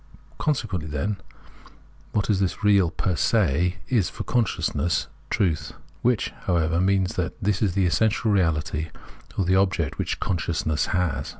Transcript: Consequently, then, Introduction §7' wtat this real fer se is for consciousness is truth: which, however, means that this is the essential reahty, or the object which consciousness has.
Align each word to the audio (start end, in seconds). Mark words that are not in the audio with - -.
Consequently, 0.39 0.87
then, 0.89 1.09
Introduction 1.09 1.73
§7' 2.13 2.15
wtat 2.15 2.39
this 2.39 2.63
real 2.63 2.93
fer 2.97 3.15
se 3.15 3.75
is 3.87 4.09
for 4.09 4.23
consciousness 4.23 5.01
is 5.01 5.07
truth: 5.29 5.73
which, 6.01 6.29
however, 6.47 6.81
means 6.81 7.13
that 7.17 7.33
this 7.39 7.61
is 7.61 7.73
the 7.75 7.85
essential 7.85 8.31
reahty, 8.31 8.89
or 9.37 9.45
the 9.45 9.55
object 9.55 9.99
which 9.99 10.19
consciousness 10.19 10.87
has. 10.87 11.29